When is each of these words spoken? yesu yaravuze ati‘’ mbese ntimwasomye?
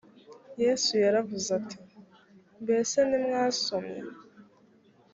yesu 0.63 0.91
yaravuze 1.03 1.47
ati‘’ 1.59 1.77
mbese 2.61 2.97
ntimwasomye? 3.07 3.99